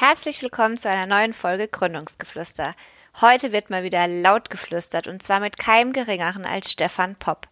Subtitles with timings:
[0.00, 2.76] Herzlich willkommen zu einer neuen Folge Gründungsgeflüster.
[3.20, 7.48] Heute wird mal wieder laut geflüstert und zwar mit keinem geringeren als Stefan Popp.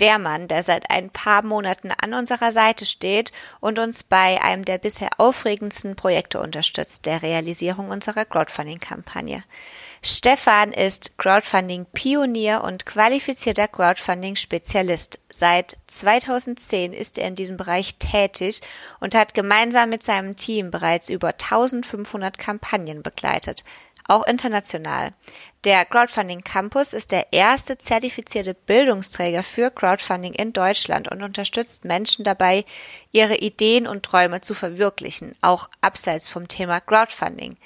[0.00, 3.30] Der Mann, der seit ein paar Monaten an unserer Seite steht
[3.60, 9.44] und uns bei einem der bisher aufregendsten Projekte unterstützt, der Realisierung unserer Crowdfunding-Kampagne.
[10.04, 15.20] Stefan ist Crowdfunding-Pionier und qualifizierter Crowdfunding-Spezialist.
[15.30, 18.62] Seit 2010 ist er in diesem Bereich tätig
[18.98, 23.64] und hat gemeinsam mit seinem Team bereits über 1500 Kampagnen begleitet
[24.06, 25.12] auch international.
[25.64, 32.24] Der Crowdfunding Campus ist der erste zertifizierte Bildungsträger für Crowdfunding in Deutschland und unterstützt Menschen
[32.24, 32.64] dabei,
[33.12, 37.56] ihre Ideen und Träume zu verwirklichen, auch abseits vom Thema Crowdfunding.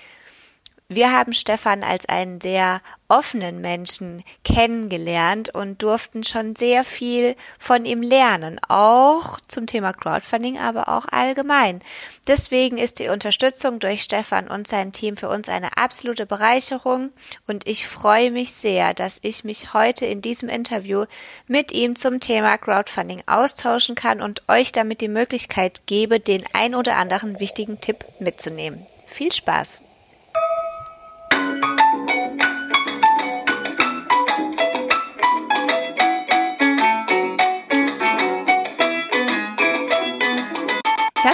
[0.88, 7.84] Wir haben Stefan als einen sehr offenen Menschen kennengelernt und durften schon sehr viel von
[7.84, 11.80] ihm lernen, auch zum Thema Crowdfunding, aber auch allgemein.
[12.28, 17.10] Deswegen ist die Unterstützung durch Stefan und sein Team für uns eine absolute Bereicherung
[17.48, 21.06] und ich freue mich sehr, dass ich mich heute in diesem Interview
[21.48, 26.76] mit ihm zum Thema Crowdfunding austauschen kann und euch damit die Möglichkeit gebe, den ein
[26.76, 28.86] oder anderen wichtigen Tipp mitzunehmen.
[29.08, 29.85] Viel Spaß!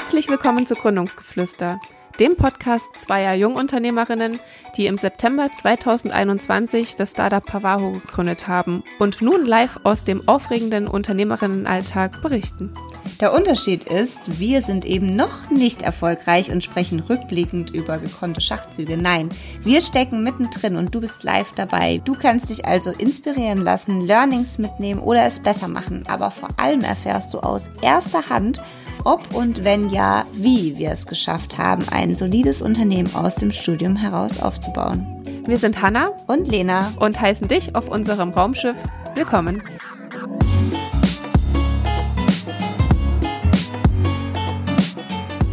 [0.02, 1.78] Herzlich willkommen zu Gründungsgeflüster,
[2.18, 4.40] dem Podcast zweier Jungunternehmerinnen,
[4.76, 10.88] die im September 2021 das Startup Pavaho gegründet haben und nun live aus dem aufregenden
[10.88, 12.72] Unternehmerinnenalltag berichten.
[13.20, 18.96] Der Unterschied ist, wir sind eben noch nicht erfolgreich und sprechen rückblickend über gekonnte Schachzüge.
[18.96, 19.28] Nein,
[19.60, 22.02] wir stecken mittendrin und du bist live dabei.
[22.04, 26.06] Du kannst dich also inspirieren lassen, Learnings mitnehmen oder es besser machen.
[26.08, 28.60] Aber vor allem erfährst du aus erster Hand,
[29.04, 33.96] ob und wenn ja, wie wir es geschafft haben, ein solides Unternehmen aus dem Studium
[33.96, 35.06] heraus aufzubauen.
[35.46, 38.76] Wir sind Hanna und Lena und heißen dich auf unserem Raumschiff
[39.14, 39.62] willkommen.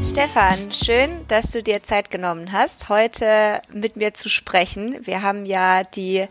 [0.09, 4.97] Stefan, schön, dass du dir Zeit genommen hast, heute mit mir zu sprechen.
[5.05, 6.27] Wir haben ja die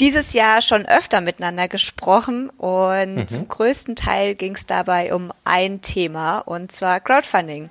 [0.00, 3.28] dieses Jahr schon öfter miteinander gesprochen und mhm.
[3.28, 7.70] zum größten Teil ging es dabei um ein Thema und zwar Crowdfunding.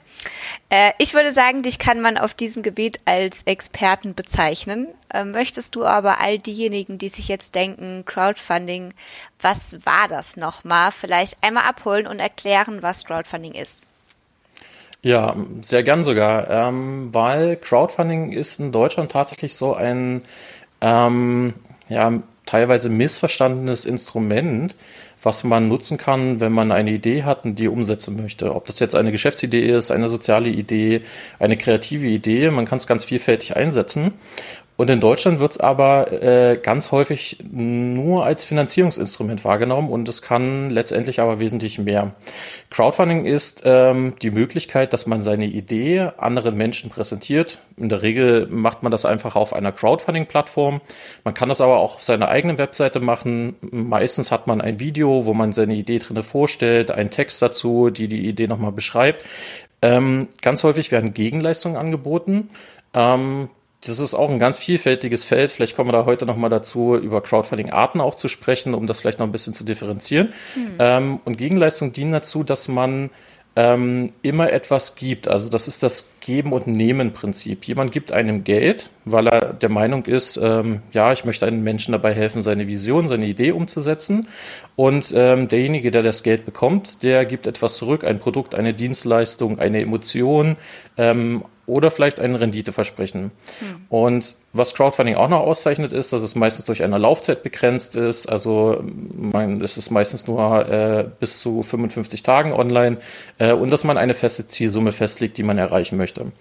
[0.69, 4.87] Äh, ich würde sagen, dich kann man auf diesem Gebiet als Experten bezeichnen.
[5.13, 8.93] Äh, möchtest du aber all diejenigen, die sich jetzt denken, Crowdfunding,
[9.41, 13.87] was war das nochmal, vielleicht einmal abholen und erklären, was Crowdfunding ist?
[15.03, 20.21] Ja, sehr gern sogar, ähm, weil Crowdfunding ist in Deutschland tatsächlich so ein
[20.79, 21.55] ähm,
[21.89, 24.75] ja, teilweise missverstandenes Instrument,
[25.21, 28.55] was man nutzen kann, wenn man eine Idee hat und die umsetzen möchte.
[28.55, 31.01] Ob das jetzt eine Geschäftsidee ist, eine soziale Idee,
[31.37, 34.13] eine kreative Idee, man kann es ganz vielfältig einsetzen.
[34.75, 40.23] Und in Deutschland wird es aber äh, ganz häufig nur als Finanzierungsinstrument wahrgenommen und es
[40.23, 42.15] kann letztendlich aber wesentlich mehr.
[42.71, 47.59] Crowdfunding ist ähm, die Möglichkeit, dass man seine Idee anderen Menschen präsentiert.
[47.77, 50.81] In der Regel macht man das einfach auf einer Crowdfunding-Plattform.
[51.23, 53.55] Man kann das aber auch auf seiner eigenen Webseite machen.
[53.61, 58.07] Meistens hat man ein Video, wo man seine Idee drinne vorstellt, einen Text dazu, die
[58.07, 59.23] die Idee nochmal beschreibt.
[59.83, 62.49] Ähm, ganz häufig werden Gegenleistungen angeboten.
[62.95, 63.49] Ähm,
[63.85, 65.51] das ist auch ein ganz vielfältiges Feld.
[65.51, 69.19] Vielleicht kommen wir da heute nochmal dazu, über Crowdfunding-Arten auch zu sprechen, um das vielleicht
[69.19, 70.33] noch ein bisschen zu differenzieren.
[70.53, 70.67] Hm.
[70.79, 73.09] Ähm, und Gegenleistungen dienen dazu, dass man
[73.55, 75.27] ähm, immer etwas gibt.
[75.27, 77.65] Also das ist das Geben- und Nehmen-Prinzip.
[77.65, 81.91] Jemand gibt einem Geld, weil er der Meinung ist, ähm, ja, ich möchte einem Menschen
[81.91, 84.27] dabei helfen, seine Vision, seine Idee umzusetzen.
[84.75, 89.59] Und ähm, derjenige, der das Geld bekommt, der gibt etwas zurück, ein Produkt, eine Dienstleistung,
[89.59, 90.57] eine Emotion,
[90.97, 93.31] ähm, oder vielleicht ein Renditeversprechen.
[93.59, 93.85] Hm.
[93.89, 98.27] Und was Crowdfunding auch noch auszeichnet, ist, dass es meistens durch eine Laufzeit begrenzt ist.
[98.27, 102.97] Also man, es ist meistens nur äh, bis zu 55 Tagen online
[103.39, 106.31] äh, und dass man eine feste Zielsumme festlegt, die man erreichen möchte.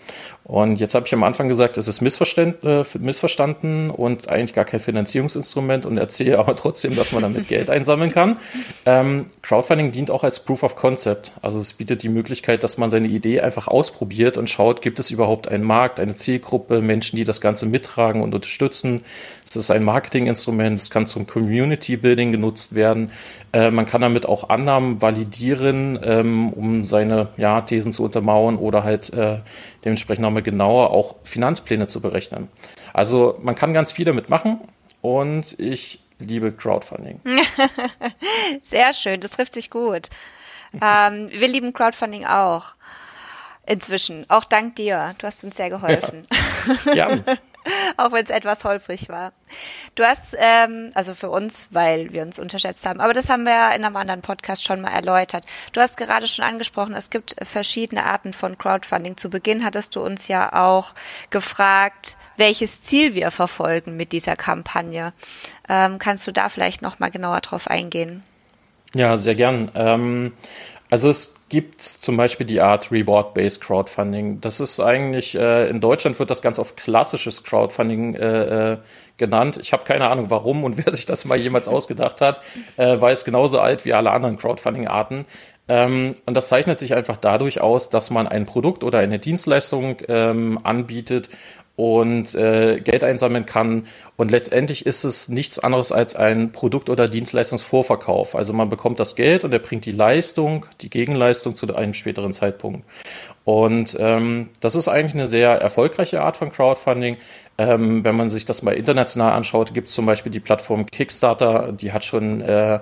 [0.45, 4.67] Und jetzt habe ich am Anfang gesagt, es ist missverstand, äh, missverstanden und eigentlich gar
[4.67, 8.37] kein Finanzierungsinstrument und erzähle aber trotzdem, dass man damit Geld einsammeln kann.
[8.85, 11.33] Ähm, Crowdfunding dient auch als Proof of Concept.
[11.41, 15.11] Also es bietet die Möglichkeit, dass man seine Idee einfach ausprobiert und schaut, gibt es
[15.11, 19.05] überhaupt einen Markt, eine Zielgruppe, Menschen, die das Ganze mittragen und unterstützen.
[19.49, 23.13] Es ist ein Marketinginstrument, es kann zum Community Building genutzt werden.
[23.53, 28.83] Äh, man kann damit auch Annahmen validieren, ähm, um seine ja, Thesen zu untermauern oder
[28.83, 29.39] halt äh,
[29.85, 32.49] dementsprechend nochmal genauer auch Finanzpläne zu berechnen.
[32.93, 34.61] Also man kann ganz viel damit machen
[35.01, 37.21] und ich liebe Crowdfunding.
[38.63, 40.09] Sehr schön, das trifft sich gut.
[40.81, 42.75] Ähm, wir lieben Crowdfunding auch.
[43.67, 45.15] Inzwischen, auch dank dir.
[45.19, 46.27] Du hast uns sehr geholfen.
[46.87, 47.11] Ja.
[47.15, 47.19] ja.
[47.97, 49.33] auch wenn es etwas holprig war.
[49.95, 53.53] Du hast, ähm, also für uns, weil wir uns unterschätzt haben, aber das haben wir
[53.53, 55.45] ja in einem anderen Podcast schon mal erläutert.
[55.73, 59.17] Du hast gerade schon angesprochen, es gibt verschiedene Arten von Crowdfunding.
[59.17, 60.95] Zu Beginn hattest du uns ja auch
[61.31, 65.13] gefragt, welches Ziel wir verfolgen mit dieser Kampagne.
[65.69, 68.23] Ähm, kannst du da vielleicht noch mal genauer drauf eingehen?
[68.95, 69.71] Ja, sehr gern.
[69.75, 70.33] Ähm,
[70.93, 74.43] also es gibt zum Beispiel die Art Reward-Based Crowdfunding.
[74.43, 78.79] Das ist eigentlich, äh, in Deutschland wird das ganz oft klassisches Crowdfunding äh, äh,
[79.17, 79.59] genannt.
[79.63, 82.43] Ich habe keine Ahnung warum und wer sich das mal jemals ausgedacht hat,
[82.77, 85.25] äh, war es genauso alt wie alle anderen Crowdfunding-Arten.
[85.67, 89.97] Ähm, und das zeichnet sich einfach dadurch aus, dass man ein Produkt oder eine Dienstleistung
[90.09, 91.31] ähm, anbietet
[91.77, 93.87] und äh, Geld einsammeln kann.
[94.17, 98.35] Und letztendlich ist es nichts anderes als ein Produkt- oder Dienstleistungsvorverkauf.
[98.35, 102.35] Also man bekommt das Geld und er bringt die Leistung, die Gegenleistung zu einem späteren
[102.35, 102.85] Zeitpunkt.
[103.45, 107.17] Und ähm, das ist eigentlich eine sehr erfolgreiche Art von Crowdfunding.
[107.59, 111.73] Ähm, wenn man sich das mal international anschaut, gibt es zum Beispiel die Plattform Kickstarter,
[111.73, 112.81] die hat schon äh,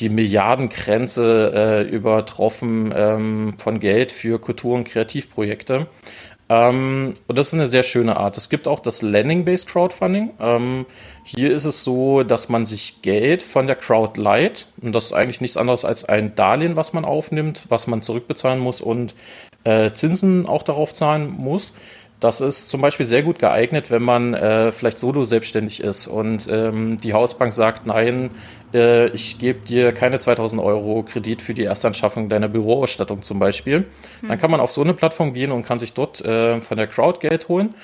[0.00, 5.86] die Milliardengrenze äh, übertroffen ähm, von Geld für Kultur- und Kreativprojekte.
[6.48, 8.36] Ähm, und das ist eine sehr schöne Art.
[8.36, 10.30] Es gibt auch das Landing-Based Crowdfunding.
[10.40, 10.86] Ähm,
[11.24, 14.66] hier ist es so, dass man sich Geld von der Crowd leiht.
[14.80, 18.60] Und das ist eigentlich nichts anderes als ein Darlehen, was man aufnimmt, was man zurückbezahlen
[18.60, 19.14] muss und
[19.64, 21.72] äh, Zinsen auch darauf zahlen muss.
[22.24, 26.48] Das ist zum Beispiel sehr gut geeignet, wenn man äh, vielleicht solo selbstständig ist und
[26.50, 28.30] ähm, die Hausbank sagt, nein,
[28.72, 33.84] äh, ich gebe dir keine 2000 Euro Kredit für die Erstanschaffung deiner Büroausstattung zum Beispiel.
[34.20, 34.28] Hm.
[34.30, 36.86] Dann kann man auf so eine Plattform gehen und kann sich dort äh, von der
[36.86, 37.74] Crowd Geld holen.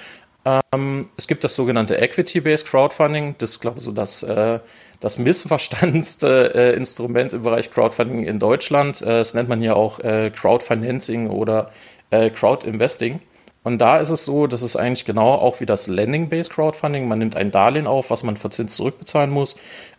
[0.47, 3.35] Ähm, es gibt das sogenannte Equity-Based Crowdfunding.
[3.37, 4.61] Das ist, glaube ich, so das, äh,
[5.01, 9.03] das missverstandenste äh, Instrument im Bereich Crowdfunding in Deutschland.
[9.03, 11.73] Äh, das nennt man hier auch äh, Crowdfinancing oder
[12.09, 13.21] äh, Crowdinvesting.
[13.63, 17.07] Und da ist es so, dass es eigentlich genau auch wie das Lending-Based Crowdfunding.
[17.09, 19.57] Man nimmt ein Darlehen auf, was man verzins zurückbezahlen muss.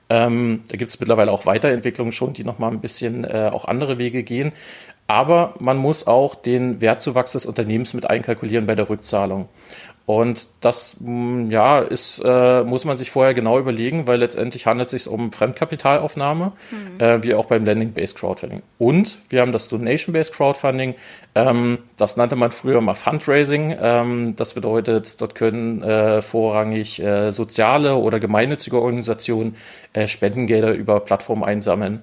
[0.10, 3.98] Ähm, da gibt es mittlerweile auch Weiterentwicklungen schon, die nochmal ein bisschen äh, auch andere
[3.98, 4.52] Wege gehen.
[5.12, 9.50] Aber man muss auch den Wertzuwachs des Unternehmens mit einkalkulieren bei der Rückzahlung.
[10.06, 14.94] Und das mm, ja, ist, äh, muss man sich vorher genau überlegen, weil letztendlich handelt
[14.94, 17.02] es sich um Fremdkapitalaufnahme, mhm.
[17.04, 18.62] äh, wie auch beim Lending-Based Crowdfunding.
[18.78, 20.96] Und wir haben das Donation-Based Crowdfunding,
[21.36, 23.76] ähm, das nannte man früher mal Fundraising.
[23.82, 29.58] Ähm, das bedeutet, dort können äh, vorrangig äh, soziale oder gemeinnützige Organisationen
[29.92, 32.02] äh, Spendengelder über Plattformen einsammeln.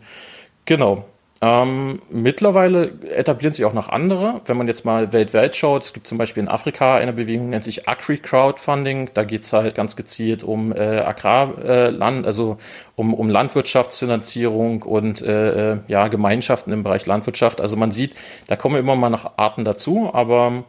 [0.67, 1.07] Genau.
[1.41, 4.41] Ähm, mittlerweile etablieren sich auch noch andere.
[4.47, 7.63] Wenn man jetzt mal weltweit schaut, es gibt zum Beispiel in Afrika eine Bewegung, nennt
[7.63, 9.11] sich Agri-Crowdfunding.
[9.15, 12.57] Da geht es halt ganz gezielt um äh, Agrarland, äh, also
[12.97, 17.61] um, um Landwirtschaftsfinanzierung und äh, äh, ja, Gemeinschaften im Bereich Landwirtschaft.
[17.61, 18.15] Also man sieht,
[18.49, 20.65] da kommen immer mal noch Arten dazu, aber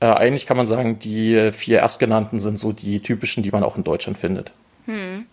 [0.00, 3.76] äh, eigentlich kann man sagen, die vier erstgenannten sind so die typischen, die man auch
[3.76, 4.52] in Deutschland findet.
[4.86, 5.26] Hm.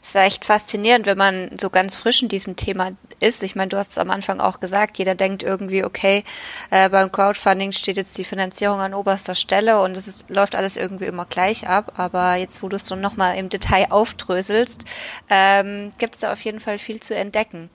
[0.00, 3.42] Das ist echt faszinierend, wenn man so ganz frisch in diesem Thema ist.
[3.42, 6.24] Ich meine, du hast es am Anfang auch gesagt, jeder denkt irgendwie, okay,
[6.70, 10.76] äh, beim Crowdfunding steht jetzt die Finanzierung an oberster Stelle und es ist, läuft alles
[10.76, 11.92] irgendwie immer gleich ab.
[11.96, 14.84] Aber jetzt, wo du es so nochmal im Detail aufdröselst,
[15.28, 17.68] ähm, gibt es da auf jeden Fall viel zu entdecken.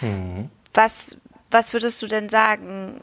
[0.00, 0.48] Hm.
[0.72, 1.16] Was,
[1.50, 3.00] was würdest du denn sagen?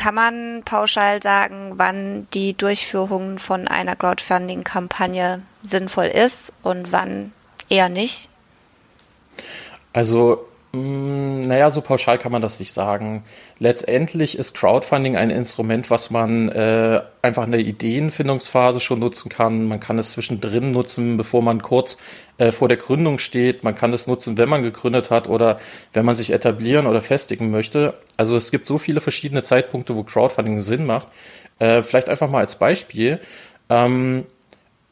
[0.00, 7.34] Kann man pauschal sagen, wann die Durchführung von einer Crowdfunding-Kampagne sinnvoll ist und wann
[7.68, 8.30] eher nicht?
[9.92, 13.24] Also naja, so pauschal kann man das nicht sagen.
[13.58, 19.64] Letztendlich ist Crowdfunding ein Instrument, was man äh, einfach in der Ideenfindungsphase schon nutzen kann.
[19.66, 21.98] Man kann es zwischendrin nutzen, bevor man kurz
[22.38, 23.64] äh, vor der Gründung steht.
[23.64, 25.58] Man kann es nutzen, wenn man gegründet hat oder
[25.92, 27.94] wenn man sich etablieren oder festigen möchte.
[28.16, 31.08] Also es gibt so viele verschiedene Zeitpunkte, wo Crowdfunding Sinn macht.
[31.58, 33.18] Äh, vielleicht einfach mal als Beispiel.
[33.68, 34.24] Ähm,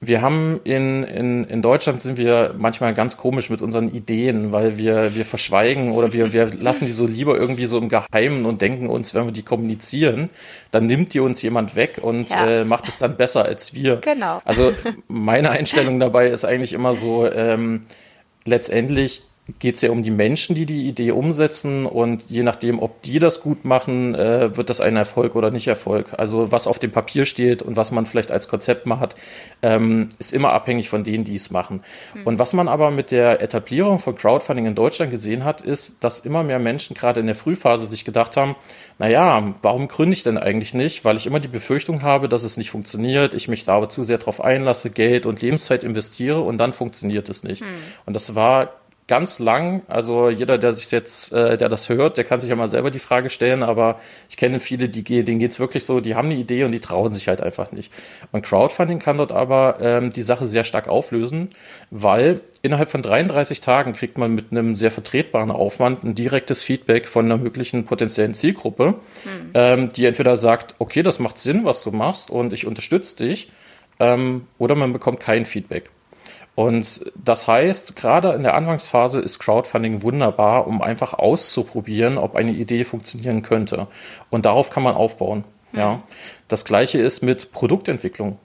[0.00, 4.78] wir haben in, in, in Deutschland sind wir manchmal ganz komisch mit unseren Ideen, weil
[4.78, 8.62] wir, wir verschweigen oder wir, wir lassen die so lieber irgendwie so im Geheimen und
[8.62, 10.30] denken uns, wenn wir die kommunizieren,
[10.70, 12.46] dann nimmt die uns jemand weg und ja.
[12.46, 13.96] äh, macht es dann besser als wir.
[13.96, 14.40] Genau.
[14.44, 14.72] Also
[15.08, 17.82] meine Einstellung dabei ist eigentlich immer so, ähm,
[18.44, 19.22] letztendlich
[19.58, 23.18] geht es ja um die Menschen, die die Idee umsetzen und je nachdem, ob die
[23.18, 26.08] das gut machen, äh, wird das ein Erfolg oder nicht Erfolg.
[26.18, 29.16] Also was auf dem Papier steht und was man vielleicht als Konzept macht,
[29.62, 31.80] ähm, ist immer abhängig von denen, die es machen.
[32.14, 32.26] Mhm.
[32.26, 36.20] Und was man aber mit der Etablierung von Crowdfunding in Deutschland gesehen hat, ist, dass
[36.20, 38.54] immer mehr Menschen gerade in der Frühphase sich gedacht haben,
[38.98, 41.04] naja, warum gründe ich denn eigentlich nicht?
[41.04, 44.04] Weil ich immer die Befürchtung habe, dass es nicht funktioniert, ich mich da aber zu
[44.04, 47.62] sehr darauf einlasse, Geld und Lebenszeit investiere und dann funktioniert es nicht.
[47.62, 47.66] Mhm.
[48.04, 48.72] Und das war
[49.08, 49.82] ganz lang.
[49.88, 52.90] Also jeder, der sich jetzt, äh, der das hört, der kann sich ja mal selber
[52.90, 53.62] die Frage stellen.
[53.62, 53.98] Aber
[54.28, 57.10] ich kenne viele, die denen geht's wirklich so, die haben eine Idee und die trauen
[57.10, 57.90] sich halt einfach nicht.
[58.30, 61.50] Und Crowdfunding kann dort aber ähm, die Sache sehr stark auflösen,
[61.90, 67.08] weil innerhalb von 33 Tagen kriegt man mit einem sehr vertretbaren Aufwand ein direktes Feedback
[67.08, 69.50] von einer möglichen potenziellen Zielgruppe, hm.
[69.54, 73.50] ähm, die entweder sagt, okay, das macht Sinn, was du machst und ich unterstütze dich,
[74.00, 75.90] ähm, oder man bekommt kein Feedback.
[76.58, 82.50] Und das heißt, gerade in der Anfangsphase ist Crowdfunding wunderbar, um einfach auszuprobieren, ob eine
[82.50, 83.86] Idee funktionieren könnte.
[84.28, 85.44] Und darauf kann man aufbauen.
[85.70, 85.78] Mhm.
[85.78, 86.02] Ja.
[86.48, 88.38] Das gleiche ist mit Produktentwicklung.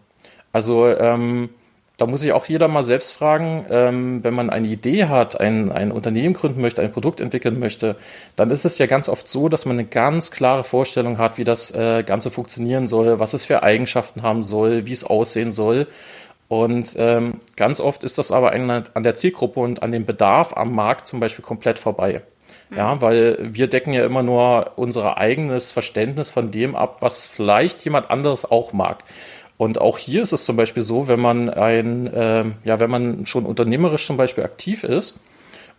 [0.51, 1.50] Also ähm,
[1.98, 5.72] da muss sich auch jeder mal selbst fragen, ähm, wenn man eine Idee hat, ein,
[5.72, 7.96] ein Unternehmen gründen möchte, ein Produkt entwickeln möchte,
[8.36, 11.43] dann ist es ja ganz oft so, dass man eine ganz klare Vorstellung hat, wie
[11.43, 15.88] das äh, Ganze funktionieren soll, was es für Eigenschaften haben soll, wie es aussehen soll.
[16.53, 20.75] Und ähm, ganz oft ist das aber an der Zielgruppe und an dem Bedarf am
[20.75, 22.22] Markt zum Beispiel komplett vorbei.
[22.69, 22.77] Mhm.
[22.77, 27.83] Ja, weil wir decken ja immer nur unser eigenes Verständnis von dem ab, was vielleicht
[27.86, 29.03] jemand anderes auch mag.
[29.57, 33.25] Und auch hier ist es zum Beispiel so, wenn man ein, äh, ja, wenn man
[33.25, 35.19] schon unternehmerisch zum Beispiel aktiv ist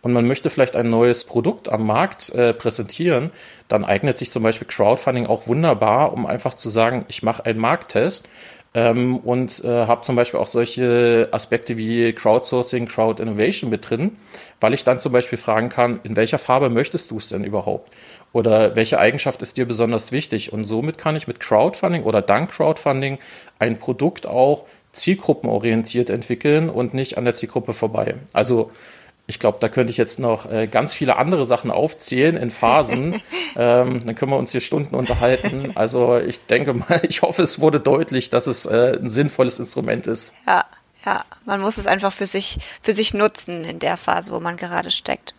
[0.01, 3.31] und man möchte vielleicht ein neues Produkt am Markt äh, präsentieren,
[3.69, 7.59] dann eignet sich zum Beispiel Crowdfunding auch wunderbar, um einfach zu sagen, ich mache einen
[7.59, 8.27] Markttest
[8.75, 14.17] ähm, und äh, habe zum Beispiel auch solche Aspekte wie Crowdsourcing, Crowd Innovation mit drin,
[14.59, 17.91] weil ich dann zum Beispiel fragen kann, in welcher Farbe möchtest du es denn überhaupt?
[18.33, 20.51] Oder welche Eigenschaft ist dir besonders wichtig?
[20.51, 23.17] Und somit kann ich mit Crowdfunding oder dank Crowdfunding
[23.59, 28.15] ein Produkt auch zielgruppenorientiert entwickeln und nicht an der Zielgruppe vorbei.
[28.33, 28.71] Also
[29.27, 33.21] ich glaube, da könnte ich jetzt noch äh, ganz viele andere Sachen aufzählen in Phasen.
[33.55, 35.71] ähm, dann können wir uns hier Stunden unterhalten.
[35.75, 40.07] Also ich denke mal, ich hoffe, es wurde deutlich, dass es äh, ein sinnvolles Instrument
[40.07, 40.33] ist.
[40.45, 40.65] Ja,
[41.05, 44.57] ja, man muss es einfach für sich, für sich nutzen in der Phase, wo man
[44.57, 45.33] gerade steckt.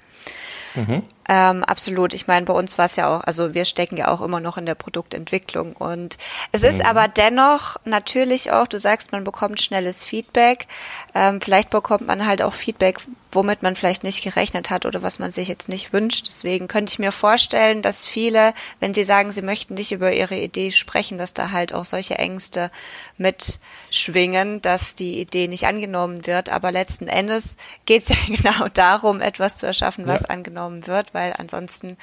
[0.74, 1.02] Mhm.
[1.28, 2.14] Ähm, absolut.
[2.14, 4.56] Ich meine, bei uns war es ja auch, also wir stecken ja auch immer noch
[4.56, 6.18] in der Produktentwicklung und
[6.52, 6.86] es ist mhm.
[6.86, 10.66] aber dennoch natürlich auch, du sagst, man bekommt schnelles Feedback.
[11.14, 12.98] Ähm, vielleicht bekommt man halt auch Feedback,
[13.32, 16.26] womit man vielleicht nicht gerechnet hat oder was man sich jetzt nicht wünscht.
[16.26, 20.36] Deswegen könnte ich mir vorstellen, dass viele, wenn sie sagen, sie möchten nicht über ihre
[20.36, 22.70] Idee sprechen, dass da halt auch solche Ängste
[23.18, 26.50] mitschwingen, dass die Idee nicht angenommen wird.
[26.50, 30.28] Aber letzten Endes geht es ja genau darum, etwas zu erschaffen, was ja.
[30.28, 31.96] angenommen wird weil ansonsten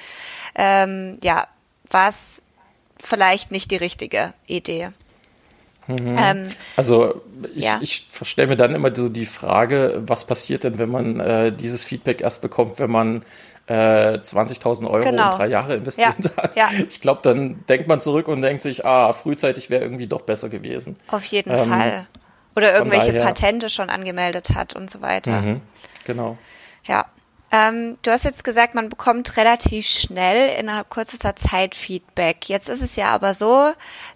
[0.55, 1.47] ähm, ja
[1.89, 2.41] war es
[2.97, 4.89] vielleicht nicht die richtige Idee.
[5.87, 6.17] Mhm.
[6.17, 7.21] Ähm, also
[7.53, 7.79] ich, ja.
[7.81, 11.83] ich stelle mir dann immer so die Frage, was passiert denn, wenn man äh, dieses
[11.83, 13.23] Feedback erst bekommt, wenn man
[13.67, 13.73] äh,
[14.17, 15.31] 20.000 Euro genau.
[15.31, 16.37] und drei Jahre investiert ja.
[16.37, 16.55] hat.
[16.55, 16.69] Ja.
[16.89, 20.49] Ich glaube, dann denkt man zurück und denkt sich, ah, frühzeitig wäre irgendwie doch besser
[20.49, 20.97] gewesen.
[21.07, 22.07] Auf jeden ähm, Fall.
[22.55, 25.41] Oder irgendwelche Patente schon angemeldet hat und so weiter.
[25.41, 25.61] Mhm.
[26.05, 26.37] Genau.
[26.85, 27.05] Ja,
[27.53, 32.49] ähm, du hast jetzt gesagt, man bekommt relativ schnell innerhalb kürzester Zeit Feedback.
[32.49, 33.71] Jetzt ist es ja aber so,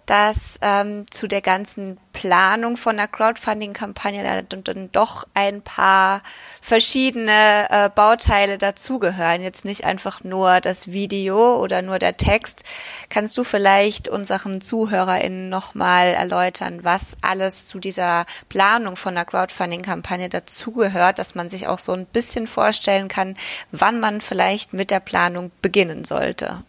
[0.06, 6.22] dass ähm, zu der ganzen Planung von einer Crowdfunding-Kampagne dann doch ein paar
[6.60, 9.42] verschiedene äh, Bauteile dazugehören.
[9.42, 12.64] Jetzt nicht einfach nur das Video oder nur der Text.
[13.08, 20.28] Kannst du vielleicht unseren ZuhörerInnen nochmal erläutern, was alles zu dieser Planung von einer Crowdfunding-Kampagne
[20.28, 23.36] dazugehört, dass man sich auch so ein bisschen vorstellen kann,
[23.70, 26.62] wann man vielleicht mit der Planung beginnen sollte?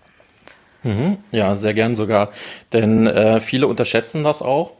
[0.84, 2.29] Mhm, ja, sehr gern sogar.
[2.72, 4.74] Denn äh, viele unterschätzen das auch.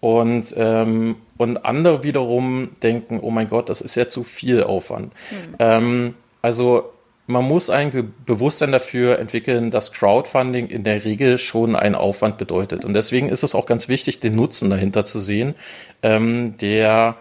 [0.00, 5.12] Und, ähm, und andere wiederum denken, oh mein Gott, das ist ja zu viel Aufwand.
[5.30, 5.54] Mhm.
[5.58, 6.92] Ähm, also
[7.26, 12.84] man muss ein Bewusstsein dafür entwickeln, dass Crowdfunding in der Regel schon einen Aufwand bedeutet.
[12.84, 15.54] Und deswegen ist es auch ganz wichtig, den Nutzen dahinter zu sehen,
[16.02, 17.16] ähm, der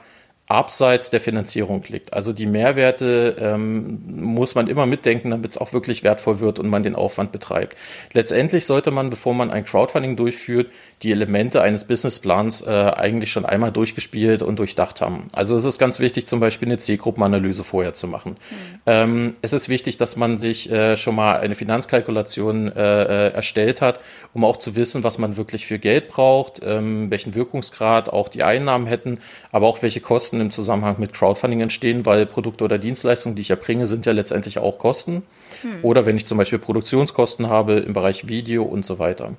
[0.48, 2.14] abseits der Finanzierung liegt.
[2.14, 6.70] Also die Mehrwerte ähm, muss man immer mitdenken, damit es auch wirklich wertvoll wird und
[6.70, 7.76] man den Aufwand betreibt.
[8.14, 10.68] Letztendlich sollte man, bevor man ein Crowdfunding durchführt,
[11.02, 15.28] die Elemente eines Businessplans äh, eigentlich schon einmal durchgespielt und durchdacht haben.
[15.34, 18.32] Also es ist ganz wichtig, zum Beispiel eine Zielgruppenanalyse vorher zu machen.
[18.32, 18.80] Mhm.
[18.86, 23.82] Ähm, es ist wichtig, dass man sich äh, schon mal eine Finanzkalkulation äh, äh, erstellt
[23.82, 24.00] hat,
[24.34, 28.44] um auch zu wissen, was man wirklich für Geld braucht, ähm, welchen Wirkungsgrad auch die
[28.44, 29.20] Einnahmen hätten,
[29.52, 33.42] aber auch welche Kosten Kosten im Zusammenhang mit Crowdfunding entstehen, weil Produkte oder Dienstleistungen, die
[33.42, 35.24] ich erbringe, sind ja letztendlich auch Kosten.
[35.62, 35.80] Hm.
[35.82, 39.34] Oder wenn ich zum Beispiel Produktionskosten habe im Bereich Video und so weiter.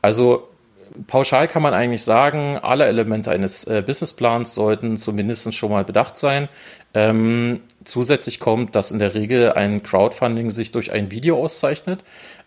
[0.00, 0.48] Also
[1.06, 6.18] pauschal kann man eigentlich sagen, alle Elemente eines äh, Businessplans sollten zumindest schon mal bedacht
[6.18, 6.48] sein.
[6.94, 12.00] Ähm, zusätzlich kommt, dass in der Regel ein Crowdfunding sich durch ein Video auszeichnet.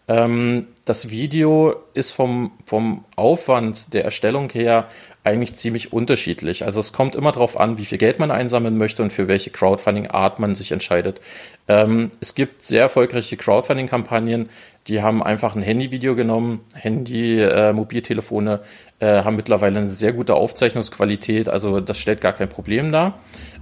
[0.07, 4.87] Ähm, das Video ist vom, vom Aufwand der Erstellung her
[5.23, 6.65] eigentlich ziemlich unterschiedlich.
[6.65, 9.51] Also es kommt immer darauf an, wie viel Geld man einsammeln möchte und für welche
[9.51, 11.21] Crowdfunding-Art man sich entscheidet.
[11.67, 14.49] Ähm, es gibt sehr erfolgreiche Crowdfunding-Kampagnen,
[14.87, 16.61] die haben einfach ein Handyvideo genommen.
[16.73, 18.61] Handy, äh, Mobiltelefone
[18.99, 23.19] äh, haben mittlerweile eine sehr gute Aufzeichnungsqualität, also das stellt gar kein Problem dar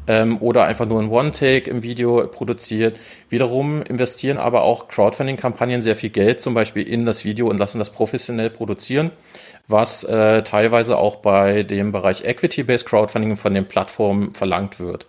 [0.10, 2.98] ähm, oder einfach nur ein One-Take im Video produziert.
[3.30, 7.78] Wiederum investieren aber auch Crowdfunding-Kampagnen sehr viel Geld zum Beispiel in das Video und lassen
[7.78, 9.12] das professionell produzieren,
[9.68, 15.06] was äh, teilweise auch bei dem Bereich Equity-Based Crowdfunding von den Plattformen verlangt wird.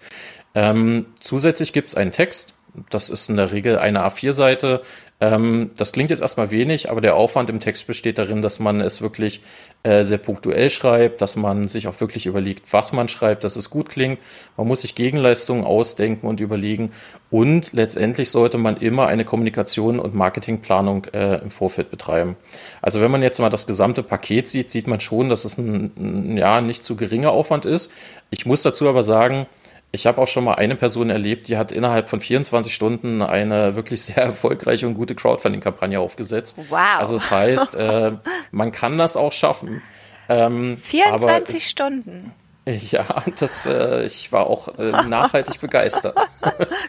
[0.54, 2.52] Ähm, zusätzlich gibt es einen Text,
[2.90, 4.82] das ist in der Regel eine A4-Seite,
[5.22, 8.80] ähm, das klingt jetzt erstmal wenig, aber der Aufwand im Text besteht darin, dass man
[8.80, 9.42] es wirklich
[9.82, 13.68] äh, sehr punktuell schreibt, dass man sich auch wirklich überlegt, was man schreibt, dass es
[13.68, 14.18] gut klingt.
[14.56, 16.92] Man muss sich Gegenleistungen ausdenken und überlegen.
[17.30, 22.36] Und letztendlich sollte man immer eine Kommunikation und Marketingplanung äh, im Vorfeld betreiben.
[22.80, 25.92] Also wenn man jetzt mal das gesamte Paket sieht, sieht man schon, dass es ein,
[25.98, 27.92] ein ja nicht zu geringer Aufwand ist.
[28.30, 29.46] Ich muss dazu aber sagen,
[29.92, 33.74] ich habe auch schon mal eine Person erlebt, die hat innerhalb von 24 Stunden eine
[33.74, 36.56] wirklich sehr erfolgreiche und gute Crowdfunding-Kampagne aufgesetzt.
[36.68, 36.78] Wow.
[36.98, 38.12] Also das heißt, äh,
[38.50, 39.82] man kann das auch schaffen.
[40.28, 42.32] Ähm, 24 aber, Stunden.
[42.66, 46.14] Ja, das, äh, ich war auch äh, nachhaltig begeistert.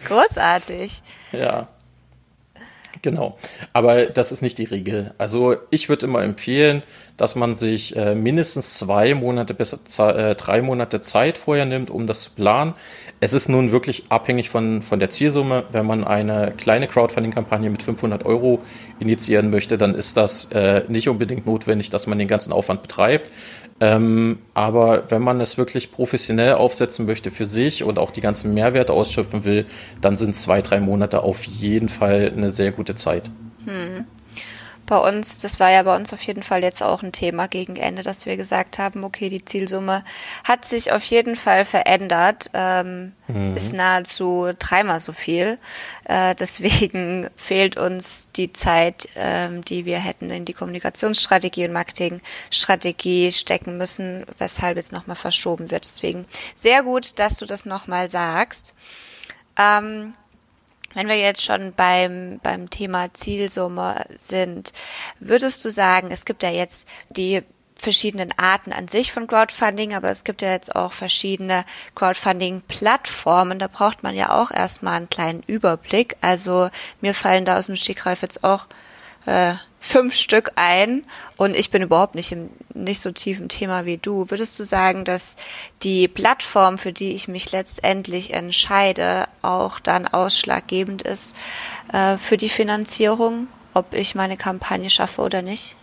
[0.06, 1.02] Großartig.
[1.32, 1.70] ja.
[3.02, 3.38] Genau.
[3.74, 5.14] Aber das ist nicht die Regel.
[5.18, 6.84] Also ich würde immer empfehlen,
[7.18, 12.08] dass man sich äh, mindestens zwei Monate bis äh, drei Monate Zeit vorher nimmt, um
[12.08, 12.74] das zu planen.
[13.20, 15.66] Es ist nun wirklich abhängig von, von der Zielsumme.
[15.72, 18.60] Wenn man eine kleine Crowdfunding-Kampagne mit 500 Euro
[19.00, 23.30] initiieren möchte, dann ist das äh, nicht unbedingt notwendig, dass man den ganzen Aufwand betreibt.
[23.82, 28.54] Ähm, aber wenn man es wirklich professionell aufsetzen möchte für sich und auch die ganzen
[28.54, 29.66] Mehrwerte ausschöpfen will,
[30.00, 33.32] dann sind zwei, drei Monate auf jeden Fall eine sehr gute Zeit.
[33.66, 34.06] Hm
[34.86, 37.76] bei uns, das war ja bei uns auf jeden Fall jetzt auch ein Thema gegen
[37.76, 40.04] Ende, dass wir gesagt haben, okay, die Zielsumme
[40.44, 43.56] hat sich auf jeden Fall verändert, ähm, mhm.
[43.56, 45.58] ist nahezu dreimal so viel.
[46.06, 53.32] Äh, deswegen fehlt uns die Zeit, ähm, die wir hätten in die Kommunikationsstrategie und Marketingstrategie
[53.32, 55.86] stecken müssen, weshalb jetzt nochmal verschoben wird.
[55.86, 58.74] Deswegen sehr gut, dass du das nochmal sagst.
[59.58, 60.14] Ähm,
[60.94, 64.74] wenn wir jetzt schon beim, beim Thema Zielsumme sind,
[65.20, 67.42] würdest du sagen, es gibt ja jetzt die
[67.82, 73.58] verschiedenen Arten an sich von Crowdfunding, aber es gibt ja jetzt auch verschiedene Crowdfunding-Plattformen.
[73.58, 76.16] Da braucht man ja auch erstmal einen kleinen Überblick.
[76.22, 76.70] Also
[77.02, 78.68] mir fallen da aus dem Stegreif jetzt auch
[79.26, 81.04] äh, fünf Stück ein
[81.38, 84.30] und ich bin überhaupt nicht im nicht so tief im Thema wie du.
[84.30, 85.36] Würdest du sagen, dass
[85.84, 91.36] die Plattform, für die ich mich letztendlich entscheide, auch dann ausschlaggebend ist
[91.92, 95.76] äh, für die Finanzierung, ob ich meine Kampagne schaffe oder nicht?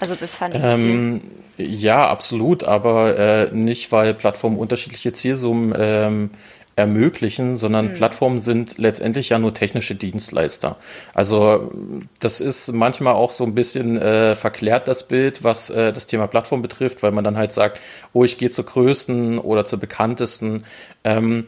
[0.00, 1.22] Also das fand ich ähm,
[1.56, 6.30] Ja, absolut, aber äh, nicht, weil Plattformen unterschiedliche Zielsummen ähm,
[6.78, 7.92] ermöglichen, sondern mhm.
[7.94, 10.76] Plattformen sind letztendlich ja nur technische Dienstleister.
[11.12, 11.72] Also
[12.20, 16.28] das ist manchmal auch so ein bisschen äh, verklärt das Bild, was äh, das Thema
[16.28, 17.80] Plattform betrifft, weil man dann halt sagt,
[18.12, 20.64] oh, ich gehe zur größten oder zur bekanntesten.
[21.02, 21.46] Ähm,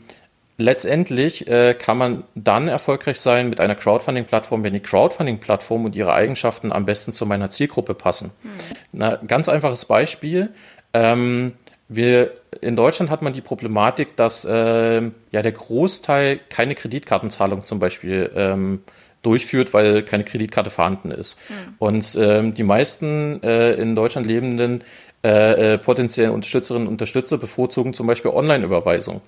[0.59, 6.13] letztendlich äh, kann man dann erfolgreich sein mit einer Crowdfunding-Plattform, wenn die Crowdfunding-Plattform und ihre
[6.13, 8.33] Eigenschaften am besten zu meiner Zielgruppe passen.
[8.43, 8.51] Mhm.
[8.93, 10.51] Na, ganz einfaches Beispiel.
[10.93, 11.53] Ähm,
[11.93, 17.81] wir, in Deutschland hat man die Problematik, dass äh, ja der Großteil keine Kreditkartenzahlung zum
[17.81, 18.83] Beispiel ähm,
[19.23, 21.37] durchführt, weil keine Kreditkarte vorhanden ist.
[21.49, 21.75] Mhm.
[21.79, 24.85] Und ähm, die meisten äh, in Deutschland lebenden
[25.23, 29.21] äh, äh, potenziellen Unterstützerinnen und Unterstützer bevorzugen zum Beispiel Online-Überweisung.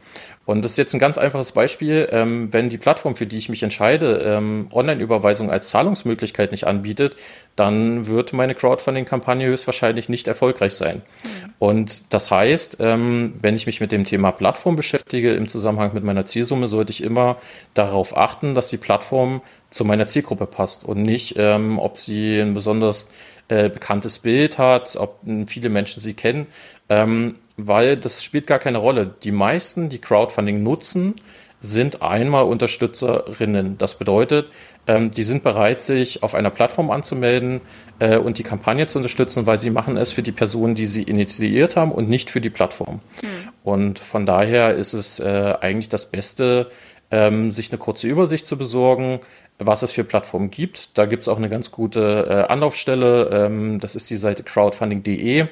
[0.46, 2.08] Und das ist jetzt ein ganz einfaches Beispiel.
[2.10, 7.16] Ähm, wenn die Plattform, für die ich mich entscheide, ähm, Online-Überweisung als Zahlungsmöglichkeit nicht anbietet,
[7.56, 11.02] dann wird meine Crowdfunding-Kampagne höchstwahrscheinlich nicht erfolgreich sein.
[11.24, 11.28] Mhm.
[11.58, 16.04] Und das heißt, ähm, wenn ich mich mit dem Thema Plattform beschäftige im Zusammenhang mit
[16.04, 17.36] meiner Zielsumme, sollte ich immer
[17.74, 22.54] darauf achten, dass die Plattform zu meiner Zielgruppe passt und nicht, ähm, ob sie ein
[22.54, 23.10] besonders
[23.48, 26.46] äh, bekanntes Bild hat, ob viele Menschen sie kennen,
[26.88, 29.14] ähm, weil das spielt gar keine Rolle.
[29.22, 31.14] Die meisten, die Crowdfunding nutzen,
[31.62, 33.78] sind einmal Unterstützerinnen.
[33.78, 34.48] Das bedeutet,
[34.88, 37.60] ähm, die sind bereit, sich auf einer Plattform anzumelden
[38.00, 41.04] äh, und die Kampagne zu unterstützen, weil sie machen es für die Personen, die sie
[41.04, 43.00] initiiert haben und nicht für die Plattform.
[43.20, 43.28] Hm.
[43.62, 46.70] Und von daher ist es äh, eigentlich das Beste,
[47.12, 49.20] ähm, sich eine kurze Übersicht zu besorgen,
[49.58, 50.96] was es für Plattformen gibt.
[50.98, 53.30] Da gibt es auch eine ganz gute äh, Anlaufstelle.
[53.32, 55.46] Ähm, das ist die Seite crowdfunding.de.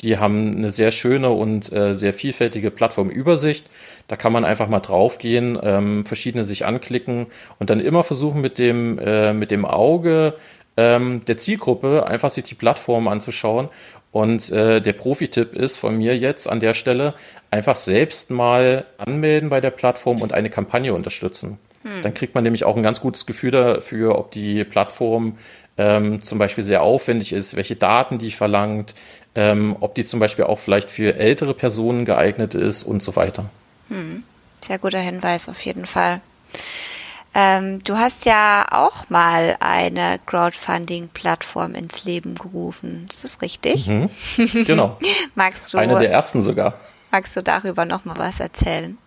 [0.00, 3.70] Die haben eine sehr schöne und äh, sehr vielfältige Plattformübersicht.
[4.08, 7.28] Da kann man einfach mal draufgehen, ähm, verschiedene sich anklicken
[7.60, 10.34] und dann immer versuchen mit dem, äh, mit dem Auge
[10.76, 13.68] ähm, der Zielgruppe, einfach sich die Plattform anzuschauen.
[14.10, 17.14] Und äh, der Profi-Tipp ist von mir jetzt an der Stelle,
[17.54, 21.58] einfach selbst mal anmelden bei der Plattform und eine Kampagne unterstützen.
[21.84, 22.02] Hm.
[22.02, 25.38] Dann kriegt man nämlich auch ein ganz gutes Gefühl dafür, ob die Plattform
[25.78, 28.96] ähm, zum Beispiel sehr aufwendig ist, welche Daten die verlangt,
[29.36, 33.44] ähm, ob die zum Beispiel auch vielleicht für ältere Personen geeignet ist und so weiter.
[33.88, 34.24] Hm.
[34.60, 36.20] Sehr guter Hinweis auf jeden Fall.
[37.36, 43.06] Ähm, du hast ja auch mal eine Crowdfunding-Plattform ins Leben gerufen.
[43.10, 43.86] Ist das richtig?
[43.86, 44.10] Mhm.
[44.66, 44.98] Genau.
[45.36, 46.74] magst du, eine der ersten sogar.
[47.14, 48.98] Magst du darüber noch mal was erzählen?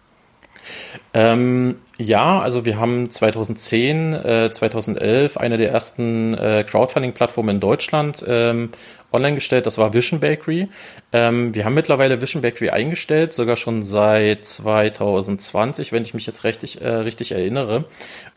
[1.13, 8.24] Ähm, ja, also wir haben 2010, äh, 2011 eine der ersten äh, Crowdfunding-Plattformen in Deutschland
[8.26, 8.70] ähm,
[9.12, 9.65] online gestellt.
[9.65, 10.70] Das war Vision Bakery.
[11.12, 16.46] Ähm, wir haben mittlerweile Vision Bakery eingestellt, sogar schon seit 2020, wenn ich mich jetzt
[16.46, 17.84] richtig, äh, richtig erinnere.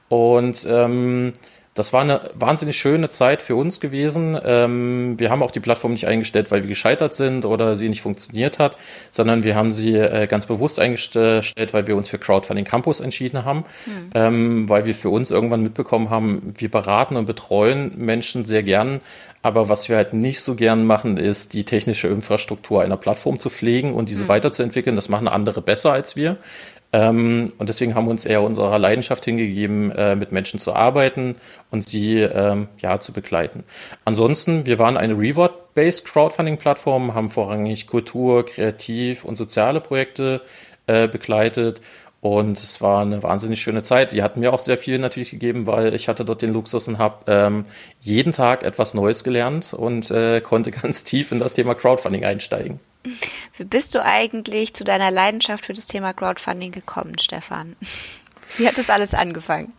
[0.09, 1.33] Und ähm,
[1.75, 4.39] das war eine wahnsinnig schöne Zeit für uns gewesen.
[4.45, 8.03] Ähm, wir haben auch die Plattform nicht eingestellt, weil wir gescheitert sind oder sie nicht
[8.03, 8.77] funktioniert hat,
[9.13, 13.45] sondern wir haben sie äh, ganz bewusst eingestellt, weil wir uns für Crowdfunding Campus entschieden
[13.45, 14.11] haben, mhm.
[14.15, 19.01] ähm, weil wir für uns irgendwann mitbekommen haben, wir beraten und betreuen Menschen sehr gern,
[19.43, 23.49] aber was wir halt nicht so gern machen, ist die technische Infrastruktur einer Plattform zu
[23.49, 24.29] pflegen und diese mhm.
[24.29, 24.97] weiterzuentwickeln.
[24.97, 26.37] Das machen andere besser als wir.
[26.93, 31.37] Ähm, und deswegen haben wir uns eher unserer Leidenschaft hingegeben, äh, mit Menschen zu arbeiten
[31.71, 33.65] und sie ähm, ja zu begleiten.
[34.05, 40.41] Ansonsten, wir waren eine Reward-based Crowdfunding-Plattform, haben vorrangig Kultur, Kreativ und soziale Projekte
[40.87, 41.81] äh, begleitet
[42.21, 44.13] und es war eine wahnsinnig schöne Zeit.
[44.13, 46.99] Die hat mir auch sehr viel natürlich gegeben, weil ich hatte dort den Luxus und
[46.99, 47.65] habe ähm,
[47.99, 52.79] jeden Tag etwas Neues gelernt und äh, konnte ganz tief in das Thema Crowdfunding einsteigen.
[53.57, 57.77] Wie bist du eigentlich zu deiner Leidenschaft für das Thema Crowdfunding gekommen, Stefan?
[58.59, 59.73] Wie hat das alles angefangen?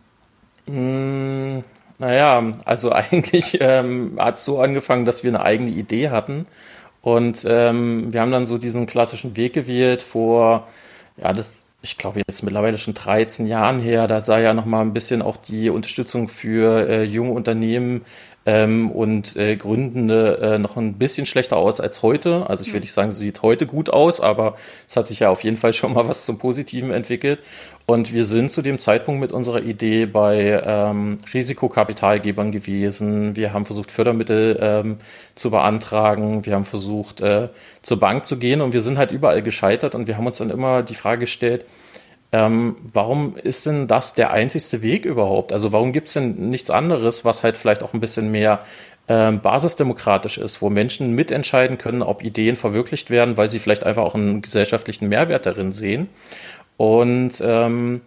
[0.66, 1.60] Mm,
[1.98, 6.46] naja, also eigentlich ähm, hat es so angefangen, dass wir eine eigene Idee hatten.
[7.02, 10.68] Und ähm, wir haben dann so diesen klassischen Weg gewählt vor,
[11.16, 14.06] ja, das, ich glaube jetzt mittlerweile schon 13 Jahren her.
[14.06, 18.04] Da sah ja noch mal ein bisschen auch die Unterstützung für äh, junge Unternehmen
[18.44, 22.48] ähm, und äh, Gründende äh, noch ein bisschen schlechter aus als heute.
[22.48, 24.56] Also ich würde nicht sagen, sie sieht heute gut aus, aber
[24.88, 27.38] es hat sich ja auf jeden Fall schon mal was zum Positiven entwickelt.
[27.86, 33.36] Und wir sind zu dem Zeitpunkt mit unserer Idee bei ähm, Risikokapitalgebern gewesen.
[33.36, 34.96] Wir haben versucht, Fördermittel ähm,
[35.34, 36.44] zu beantragen.
[36.44, 37.48] Wir haben versucht, äh,
[37.82, 40.50] zur Bank zu gehen und wir sind halt überall gescheitert und wir haben uns dann
[40.50, 41.64] immer die Frage gestellt,
[42.32, 45.52] ähm, warum ist denn das der einzigste Weg überhaupt?
[45.52, 48.64] Also warum gibt es denn nichts anderes, was halt vielleicht auch ein bisschen mehr
[49.08, 54.02] ähm, basisdemokratisch ist, wo Menschen mitentscheiden können, ob Ideen verwirklicht werden, weil sie vielleicht einfach
[54.02, 56.08] auch einen gesellschaftlichen Mehrwert darin sehen.
[56.78, 58.00] Und ähm,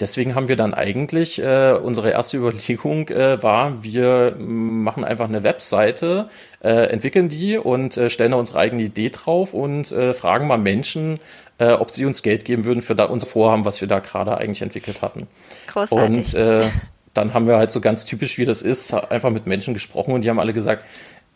[0.00, 5.42] deswegen haben wir dann eigentlich, äh, unsere erste Überlegung äh, war, wir machen einfach eine
[5.42, 6.28] Webseite,
[6.62, 10.58] äh, entwickeln die und äh, stellen da unsere eigene Idee drauf und äh, fragen mal
[10.58, 11.20] Menschen,
[11.58, 14.36] äh, ob sie uns Geld geben würden für da unser Vorhaben, was wir da gerade
[14.38, 15.28] eigentlich entwickelt hatten.
[15.68, 16.16] Großartig.
[16.16, 16.68] Und äh,
[17.12, 20.22] dann haben wir halt so ganz typisch, wie das ist, einfach mit Menschen gesprochen und
[20.22, 20.84] die haben alle gesagt,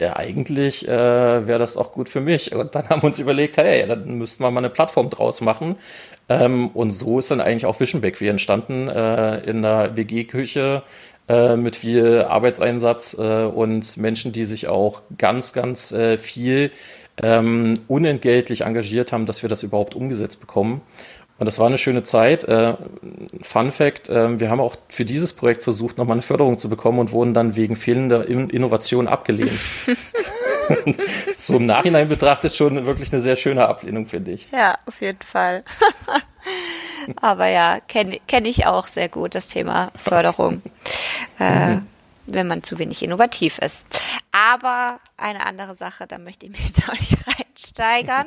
[0.00, 2.54] ja, eigentlich äh, wäre das auch gut für mich.
[2.54, 5.76] Und dann haben wir uns überlegt, hey, dann müssten wir mal eine Plattform draus machen.
[6.28, 10.82] Ähm, und so ist dann eigentlich auch Visionback wie entstanden äh, in der WG-Küche
[11.28, 16.70] äh, mit viel Arbeitseinsatz äh, und Menschen, die sich auch ganz, ganz äh, viel
[17.22, 20.82] ähm, unentgeltlich engagiert haben, dass wir das überhaupt umgesetzt bekommen.
[21.38, 22.44] Und das war eine schöne Zeit.
[22.44, 22.74] Äh,
[23.42, 26.98] Fun Fact, äh, wir haben auch für dieses Projekt versucht, nochmal eine Förderung zu bekommen
[26.98, 29.52] und wurden dann wegen fehlender In Innovation abgelehnt.
[31.32, 34.50] so im Nachhinein betrachtet schon wirklich eine sehr schöne Ablehnung, finde ich.
[34.50, 35.64] Ja, auf jeden Fall.
[37.16, 40.62] Aber ja, kenne kenn ich auch sehr gut, das Thema Förderung.
[41.38, 41.86] Äh, mhm
[42.28, 43.86] wenn man zu wenig innovativ ist.
[44.32, 48.26] Aber eine andere Sache, da möchte ich mich jetzt auch nicht reinsteigern.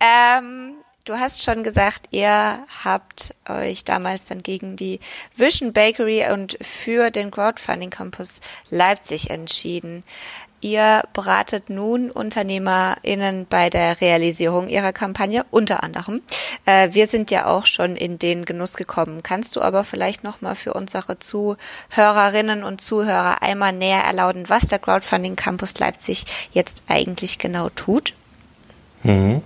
[0.00, 5.00] ähm, du hast schon gesagt, ihr habt euch damals dann gegen die
[5.36, 10.02] Vision Bakery und für den Crowdfunding Campus Leipzig entschieden.
[10.60, 16.20] Ihr beratet nun UnternehmerInnen bei der Realisierung ihrer Kampagne, unter anderem.
[16.66, 19.22] Äh, wir sind ja auch schon in den Genuss gekommen.
[19.22, 24.78] Kannst du aber vielleicht nochmal für unsere Zuhörerinnen und Zuhörer einmal näher erlauten, was der
[24.78, 28.12] Crowdfunding Campus Leipzig jetzt eigentlich genau tut?
[29.02, 29.40] Mhm.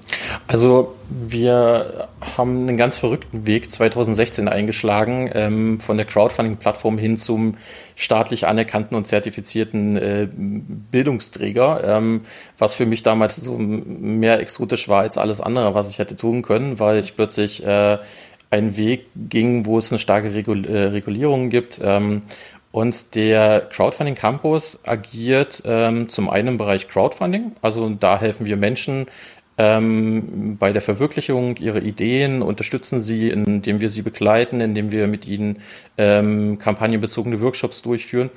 [0.49, 7.57] Also wir haben einen ganz verrückten Weg 2016 eingeschlagen, ähm, von der Crowdfunding-Plattform hin zum
[7.95, 12.23] staatlich anerkannten und zertifizierten äh, Bildungsträger, ähm,
[12.59, 16.43] was für mich damals so mehr exotisch war als alles andere, was ich hätte tun
[16.43, 17.99] können, weil ich plötzlich äh,
[18.51, 21.81] einen Weg ging, wo es eine starke Regul äh, Regulierung gibt.
[21.83, 22.23] Ähm,
[22.73, 28.57] Und der Crowdfunding Campus agiert ähm, zum einen im Bereich Crowdfunding, also da helfen wir
[28.57, 29.07] Menschen
[29.59, 35.27] ähm, bei der Verwirklichung ihrer Ideen, unterstützen sie, indem wir sie begleiten, indem wir mit
[35.27, 35.59] ihnen
[35.97, 38.31] ähm, kampagnenbezogene Workshops durchführen.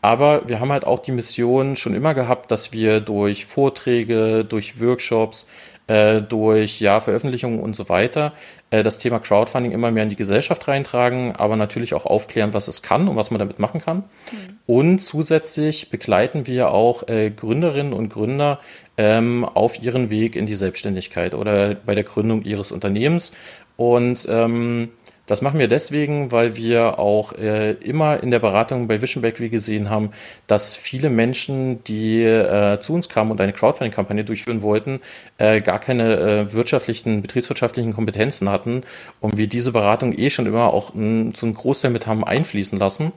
[0.00, 4.80] Aber wir haben halt auch die Mission schon immer gehabt, dass wir durch Vorträge, durch
[4.80, 5.48] Workshops,
[5.92, 8.32] äh, durch ja, Veröffentlichungen und so weiter
[8.70, 12.66] äh, das Thema Crowdfunding immer mehr in die Gesellschaft reintragen, aber natürlich auch aufklären, was
[12.66, 13.98] es kann und was man damit machen kann.
[13.98, 14.58] Mhm.
[14.66, 18.58] Und zusätzlich begleiten wir auch äh, Gründerinnen und Gründer
[18.96, 23.34] ähm, auf ihren Weg in die Selbstständigkeit oder bei der Gründung ihres Unternehmens.
[23.76, 24.90] Und ähm,
[25.32, 29.48] das machen wir deswegen, weil wir auch äh, immer in der Beratung bei Vision Bakery
[29.48, 30.10] gesehen haben,
[30.46, 35.00] dass viele Menschen, die äh, zu uns kamen und eine Crowdfunding-Kampagne durchführen wollten,
[35.38, 38.82] äh, gar keine äh, wirtschaftlichen, betriebswirtschaftlichen Kompetenzen hatten
[39.20, 42.78] und wir diese Beratung eh schon immer auch m, zu einem Großteil mit haben einfließen
[42.78, 43.12] lassen.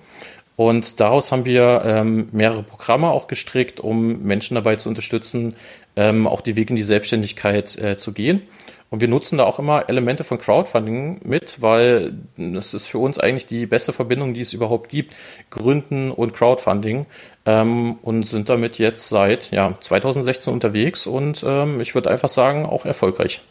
[0.56, 5.58] Und daraus haben wir ähm, mehrere Programme auch gestrickt, um Menschen dabei zu unterstützen,
[5.98, 8.44] ähm, auch die Weg in die Selbstständigkeit äh, zu gehen.
[8.90, 13.20] Und wir nutzen da auch immer Elemente von Crowdfunding mit, weil das ist für uns
[13.20, 15.14] eigentlich die beste Verbindung, die es überhaupt gibt,
[15.50, 17.06] Gründen und Crowdfunding.
[17.46, 22.66] Ähm, und sind damit jetzt seit ja, 2016 unterwegs und ähm, ich würde einfach sagen,
[22.66, 23.42] auch erfolgreich.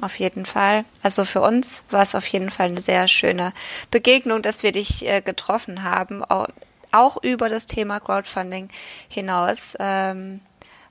[0.00, 0.84] Auf jeden Fall.
[1.02, 3.52] Also für uns war es auf jeden Fall eine sehr schöne
[3.90, 6.48] Begegnung, dass wir dich äh, getroffen haben, auch,
[6.92, 8.68] auch, über das Thema Crowdfunding
[9.08, 9.76] hinaus.
[9.80, 10.40] Ähm,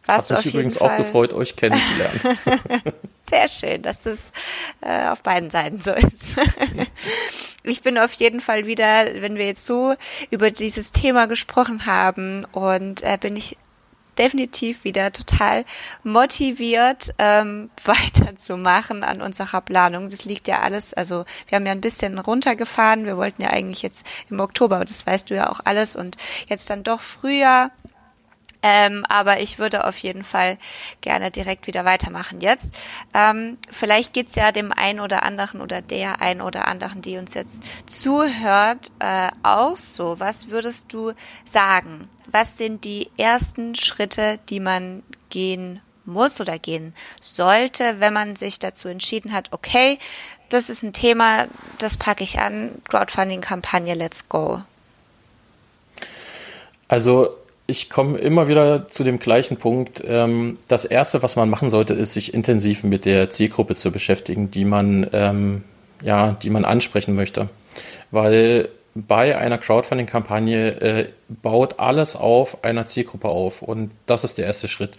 [0.07, 0.91] warst Hat mich übrigens Fall...
[0.91, 2.37] auch gefreut, euch kennenzulernen.
[3.29, 4.31] Sehr schön, dass es
[4.81, 6.37] äh, auf beiden Seiten so ist.
[7.63, 9.95] ich bin auf jeden Fall wieder, wenn wir jetzt so
[10.29, 13.57] über dieses Thema gesprochen haben und äh, bin ich
[14.17, 15.65] definitiv wieder total
[16.03, 20.09] motiviert, ähm, weiterzumachen an unserer Planung.
[20.09, 23.05] Das liegt ja alles, also wir haben ja ein bisschen runtergefahren.
[23.05, 26.17] Wir wollten ja eigentlich jetzt im Oktober, das weißt du ja auch alles, und
[26.47, 27.71] jetzt dann doch früher
[28.69, 30.57] ähm, aber ich würde auf jeden Fall
[30.99, 32.75] gerne direkt wieder weitermachen jetzt.
[33.13, 37.33] Ähm, vielleicht geht's ja dem einen oder anderen oder der einen oder anderen, die uns
[37.33, 40.19] jetzt zuhört, äh, auch so.
[40.19, 41.13] Was würdest du
[41.45, 42.09] sagen?
[42.25, 48.59] Was sind die ersten Schritte, die man gehen muss oder gehen sollte, wenn man sich
[48.59, 49.97] dazu entschieden hat, okay,
[50.49, 51.47] das ist ein Thema,
[51.79, 54.61] das packe ich an, Crowdfunding-Kampagne, let's go.
[56.89, 57.35] Also
[57.67, 60.01] ich komme immer wieder zu dem gleichen Punkt.
[60.05, 64.49] Ähm, das Erste, was man machen sollte, ist, sich intensiv mit der Zielgruppe zu beschäftigen,
[64.49, 65.63] die man, ähm,
[66.01, 67.49] ja, die man ansprechen möchte.
[68.09, 73.61] Weil bei einer Crowdfunding-Kampagne äh, baut alles auf einer Zielgruppe auf.
[73.61, 74.91] Und das ist der erste Schritt.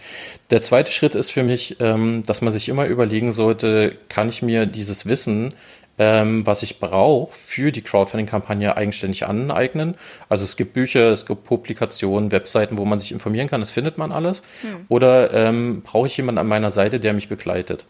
[0.51, 4.43] Der zweite Schritt ist für mich, ähm, dass man sich immer überlegen sollte, kann ich
[4.43, 5.53] mir dieses Wissen
[5.99, 9.95] ähm, was ich brauche für die Crowdfunding-Kampagne eigenständig aneignen.
[10.29, 13.97] Also es gibt Bücher, es gibt Publikationen, Webseiten, wo man sich informieren kann, das findet
[13.97, 14.41] man alles.
[14.61, 14.85] Hm.
[14.87, 17.85] Oder ähm, brauche ich jemanden an meiner Seite, der mich begleitet?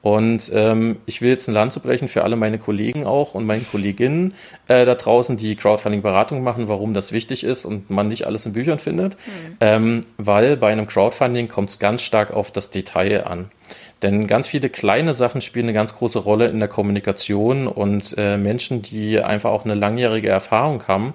[0.00, 3.46] Und ähm, ich will jetzt ein Land zu brechen für alle meine Kollegen auch und
[3.46, 4.34] meine Kolleginnen
[4.68, 8.52] äh, da draußen, die Crowdfunding-Beratung machen, warum das wichtig ist und man nicht alles in
[8.52, 9.14] Büchern findet.
[9.14, 9.56] Mhm.
[9.60, 13.50] Ähm, weil bei einem Crowdfunding kommt es ganz stark auf das Detail an.
[14.02, 18.36] Denn ganz viele kleine Sachen spielen eine ganz große Rolle in der Kommunikation und äh,
[18.36, 21.14] Menschen, die einfach auch eine langjährige Erfahrung haben,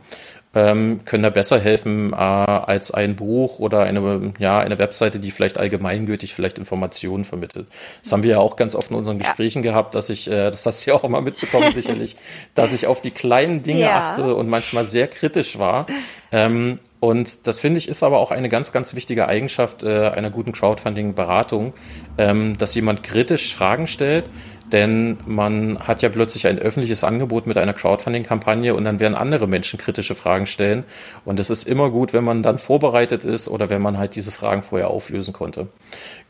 [0.55, 5.31] ähm, können da besser helfen äh, als ein Buch oder eine, ja, eine Webseite, die
[5.31, 7.67] vielleicht allgemeingültig vielleicht Informationen vermittelt.
[8.03, 9.71] Das haben wir ja auch ganz oft in unseren Gesprächen ja.
[9.71, 12.17] gehabt, dass ich, äh, das hast du ja auch immer mitbekommen sicherlich,
[12.53, 14.11] dass ich auf die kleinen Dinge ja.
[14.11, 15.87] achte und manchmal sehr kritisch war.
[16.31, 20.29] Ähm, und das finde ich ist aber auch eine ganz, ganz wichtige Eigenschaft äh, einer
[20.29, 21.73] guten Crowdfunding-Beratung,
[22.17, 24.29] ähm, dass jemand kritisch Fragen stellt,
[24.73, 29.47] denn man hat ja plötzlich ein öffentliches Angebot mit einer Crowdfunding-Kampagne und dann werden andere
[29.47, 30.83] Menschen kritische Fragen stellen.
[31.25, 34.31] Und es ist immer gut, wenn man dann vorbereitet ist oder wenn man halt diese
[34.31, 35.67] Fragen vorher auflösen konnte.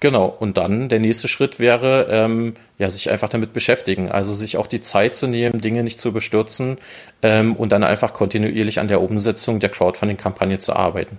[0.01, 0.25] Genau.
[0.25, 4.11] Und dann der nächste Schritt wäre, ähm, ja, sich einfach damit beschäftigen.
[4.11, 6.79] Also sich auch die Zeit zu nehmen, Dinge nicht zu bestürzen
[7.21, 11.17] ähm, und dann einfach kontinuierlich an der Umsetzung der Crowdfunding-Kampagne zu arbeiten.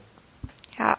[0.79, 0.99] Ja,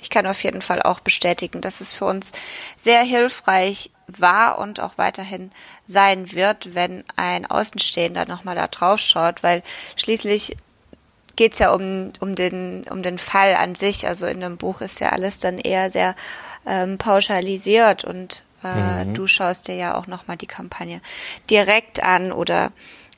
[0.00, 2.30] ich kann auf jeden Fall auch bestätigen, dass es für uns
[2.76, 5.50] sehr hilfreich war und auch weiterhin
[5.86, 9.62] sein wird, wenn ein Außenstehender nochmal da drauf schaut, weil
[9.96, 10.56] schließlich
[11.36, 14.06] geht's ja um, um, den, um den Fall an sich.
[14.06, 16.14] Also in dem Buch ist ja alles dann eher sehr
[16.66, 19.14] ähm, pauschalisiert und äh, mhm.
[19.14, 21.00] du schaust dir ja auch nochmal die Kampagne
[21.50, 22.72] direkt an oder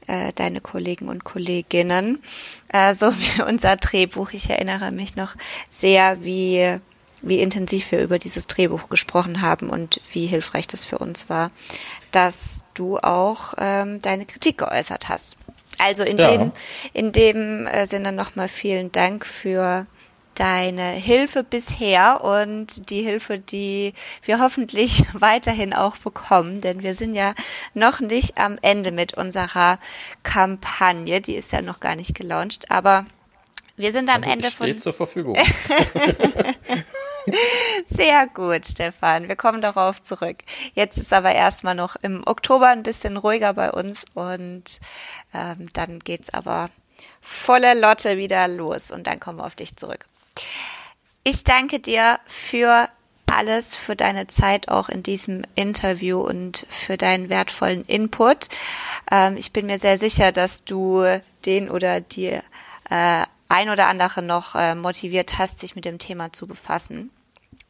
[0.07, 2.22] äh, deine Kollegen und Kolleginnen.
[2.68, 4.33] Äh, so wie unser Drehbuch.
[4.33, 5.35] Ich erinnere mich noch
[5.70, 6.81] sehr, wie
[7.22, 11.50] wie intensiv wir über dieses Drehbuch gesprochen haben und wie hilfreich das für uns war,
[12.12, 15.37] dass du auch ähm, deine Kritik geäußert hast.
[15.79, 16.31] Also in Ja.
[16.37, 16.52] dem,
[16.92, 19.87] in dem äh, Sinne nochmal vielen Dank für
[20.35, 27.14] deine Hilfe bisher und die Hilfe, die wir hoffentlich weiterhin auch bekommen, denn wir sind
[27.14, 27.35] ja
[27.74, 29.79] noch nicht am Ende mit unserer
[30.22, 31.20] Kampagne.
[31.20, 33.07] Die ist ja noch gar nicht gelauncht, aber
[33.77, 35.37] wir sind am Also Ende von stehe zur Verfügung.
[37.87, 39.29] Sehr gut, Stefan.
[39.29, 40.39] Wir kommen darauf zurück.
[40.75, 44.81] Jetzt ist aber erstmal noch im Oktober ein bisschen ruhiger bei uns und
[45.35, 46.71] ähm, dann geht's aber
[47.21, 50.07] voller Lotte wieder los und dann kommen wir auf dich zurück.
[51.25, 52.89] Ich danke dir für
[53.27, 58.49] alles, für deine Zeit auch in diesem Interview und für deinen wertvollen Input.
[59.11, 61.05] Ähm, ich bin mir sehr sicher, dass du
[61.45, 62.39] den oder die
[62.89, 67.11] äh, ein oder andere noch äh, motiviert hast, sich mit dem Thema zu befassen.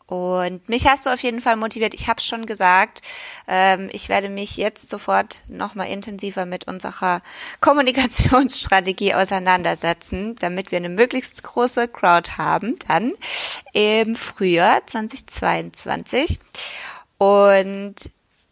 [0.07, 1.93] Und mich hast du auf jeden Fall motiviert.
[1.93, 3.03] Ich habe schon gesagt,
[3.49, 7.23] ähm, ich werde mich jetzt sofort nochmal intensiver mit unserer
[7.61, 13.13] Kommunikationsstrategie auseinandersetzen, damit wir eine möglichst große Crowd haben, dann
[13.73, 16.39] im Frühjahr 2022.
[17.19, 17.97] Und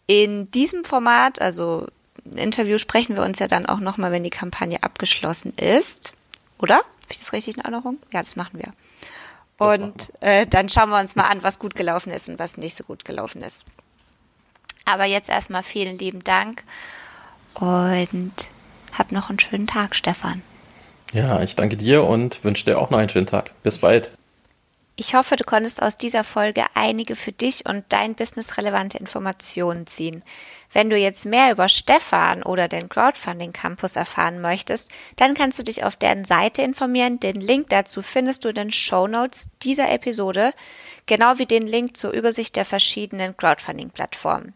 [0.07, 1.87] in diesem Format, also
[2.25, 6.15] ein Interview, sprechen wir uns ja dann auch nochmal, wenn die Kampagne abgeschlossen ist.
[6.59, 6.77] Oder?
[6.77, 7.99] Habe ich das richtig in Erinnerung?
[8.13, 8.73] Ja, das machen wir.
[9.59, 12.77] Und äh, dann schauen wir uns mal an, was gut gelaufen ist und was nicht
[12.77, 13.65] so gut gelaufen ist.
[14.85, 16.65] Aber jetzt erstmal vielen lieben Dank
[17.55, 18.49] und
[18.93, 20.43] hab noch einen schönen Tag, Stefan.
[21.13, 23.53] Ja, ich danke dir und wünsche dir auch noch einen schönen Tag.
[23.63, 24.11] Bis bald.
[24.97, 29.89] Ich hoffe, du konntest aus dieser Folge einige für dich und dein Business relevante Informationen
[29.89, 30.23] ziehen.
[30.73, 35.65] Wenn du jetzt mehr über Stefan oder den Crowdfunding Campus erfahren möchtest, dann kannst du
[35.65, 37.19] dich auf deren Seite informieren.
[37.19, 40.53] Den Link dazu findest du in den Show Notes dieser Episode,
[41.07, 44.55] genau wie den Link zur Übersicht der verschiedenen Crowdfunding Plattformen.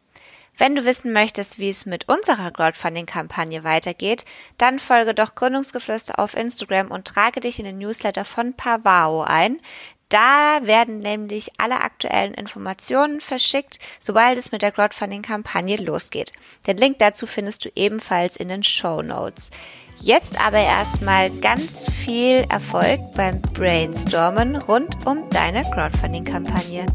[0.57, 4.25] Wenn du wissen möchtest, wie es mit unserer Crowdfunding-Kampagne weitergeht,
[4.59, 9.61] dann folge doch Gründungsgeflüster auf Instagram und trage dich in den Newsletter von Pavao ein.
[10.09, 16.33] Da werden nämlich alle aktuellen Informationen verschickt, sobald es mit der Crowdfunding-Kampagne losgeht.
[16.67, 19.51] Den Link dazu findest du ebenfalls in den Show Notes.
[20.01, 26.87] Jetzt aber erstmal ganz viel Erfolg beim Brainstormen rund um deine Crowdfunding-Kampagne.